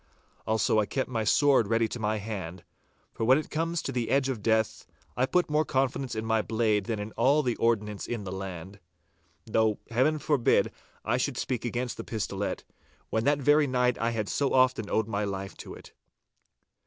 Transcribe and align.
Also 0.47 0.79
I 0.79 0.87
kept 0.87 1.11
my 1.11 1.23
sword 1.23 1.67
ready 1.67 1.87
to 1.89 1.99
my 1.99 2.17
hand, 2.17 2.63
for 3.13 3.23
when 3.23 3.37
it 3.37 3.51
comes 3.51 3.83
to 3.83 3.91
the 3.91 4.09
edge 4.09 4.29
of 4.29 4.41
death, 4.41 4.87
I 5.15 5.27
put 5.27 5.47
more 5.47 5.63
confidence 5.63 6.15
in 6.15 6.25
my 6.25 6.41
blade 6.41 6.85
than 6.85 6.97
in 6.97 7.11
all 7.11 7.43
the 7.43 7.55
ordnance 7.57 8.07
in 8.07 8.23
the 8.23 8.31
land. 8.31 8.79
Though 9.45 9.77
Heaven 9.91 10.17
forbid 10.17 10.65
that 10.65 10.73
I 11.05 11.17
should 11.17 11.37
speak 11.37 11.65
against 11.65 11.97
the 11.97 12.03
pistolet, 12.03 12.63
when 13.11 13.25
that 13.25 13.37
very 13.37 13.67
night 13.67 13.99
I 13.99 14.09
had 14.09 14.27
so 14.27 14.55
often 14.55 14.89
owed 14.89 15.07
my 15.07 15.23
life 15.23 15.55
to 15.57 15.75
it. 15.75 15.93